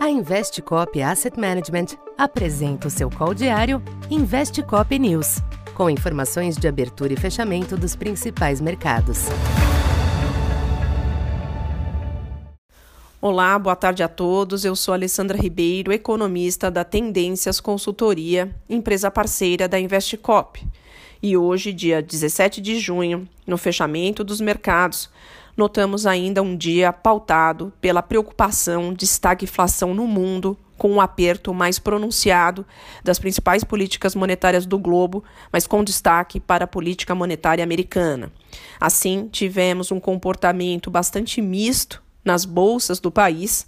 [0.00, 5.38] A Investcop Asset Management apresenta o seu call diário Investcop News,
[5.74, 9.26] com informações de abertura e fechamento dos principais mercados.
[13.20, 14.64] Olá, boa tarde a todos.
[14.64, 20.64] Eu sou Alessandra Ribeiro, economista da Tendências Consultoria, empresa parceira da Investcop.
[21.22, 25.10] E hoje, dia 17 de junho, no fechamento dos mercados,
[25.56, 31.80] notamos ainda um dia pautado pela preocupação de estagflação no mundo, com um aperto mais
[31.80, 32.64] pronunciado
[33.02, 38.30] das principais políticas monetárias do globo, mas com destaque para a política monetária americana.
[38.80, 43.66] Assim, tivemos um comportamento bastante misto nas bolsas do país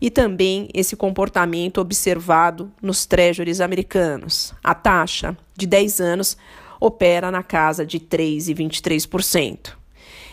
[0.00, 4.52] e também esse comportamento observado nos treasuries americanos.
[4.64, 6.36] A taxa de 10 anos
[6.80, 9.72] opera na casa de 3,23%.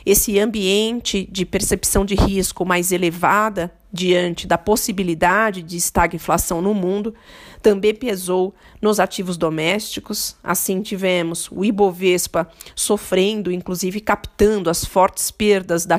[0.06, 7.16] Esse ambiente de percepção de risco mais elevada diante da possibilidade de estagflação no mundo,
[7.62, 10.36] também pesou nos ativos domésticos.
[10.44, 15.98] Assim, tivemos o Ibovespa sofrendo, inclusive captando as fortes perdas da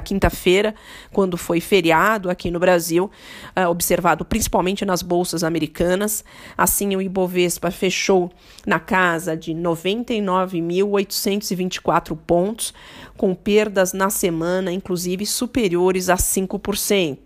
[0.00, 0.74] quinta-feira,
[1.12, 3.10] quando foi feriado aqui no Brasil,
[3.54, 6.24] uh, observado principalmente nas bolsas americanas.
[6.56, 8.32] Assim, o Ibovespa fechou
[8.64, 12.72] na casa de 99.824 pontos,
[13.16, 17.23] com perdas na semana, inclusive superiores a 5%.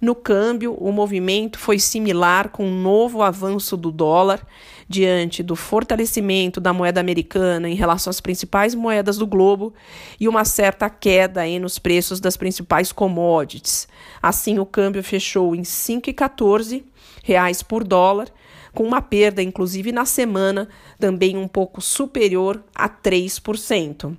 [0.00, 4.46] No câmbio, o movimento foi similar com um novo avanço do dólar
[4.88, 9.74] diante do fortalecimento da moeda americana em relação às principais moedas do globo
[10.18, 13.88] e uma certa queda aí nos preços das principais commodities.
[14.22, 16.84] Assim, o câmbio fechou em 5,14
[17.24, 18.28] reais por dólar,
[18.72, 20.68] com uma perda, inclusive na semana,
[20.98, 24.16] também um pouco superior a 3%.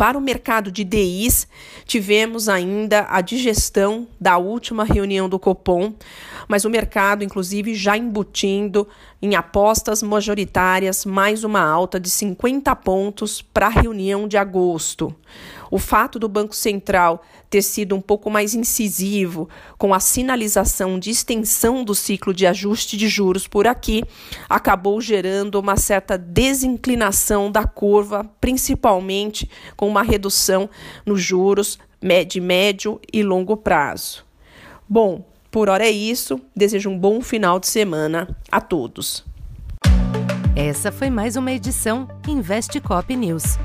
[0.00, 1.46] Para o mercado de DIs,
[1.84, 5.92] tivemos ainda a digestão da última reunião do Copom,
[6.48, 8.88] mas o mercado, inclusive, já embutindo
[9.20, 15.14] em apostas majoritárias mais uma alta de 50 pontos para a reunião de agosto.
[15.70, 19.48] O fato do Banco Central ter sido um pouco mais incisivo
[19.78, 24.02] com a sinalização de extensão do ciclo de ajuste de juros por aqui
[24.48, 30.68] acabou gerando uma certa desinclinação da curva, principalmente com uma redução
[31.06, 31.78] nos juros
[32.26, 34.24] de médio e longo prazo.
[34.88, 36.40] Bom, por hora é isso.
[36.54, 39.24] Desejo um bom final de semana a todos.
[40.56, 43.58] Essa foi mais uma edição Investe Cop News.